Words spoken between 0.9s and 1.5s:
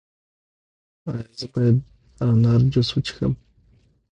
ایا زه